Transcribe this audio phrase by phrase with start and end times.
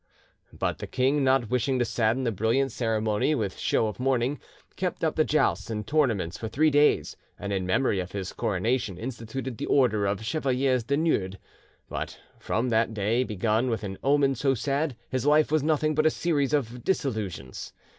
[0.51, 4.39] But the king not wishing to sadden the brilliant ceremony with show of mourning,
[4.75, 8.97] kept up the jousts and tournaments for three days, and in memory of his coronation
[8.97, 11.37] instituted the order of 'Chevaliers du Noeud'.
[11.87, 16.07] But from that day begun with an omen so sad, his life was nothing but
[16.07, 17.71] a series of disillusions.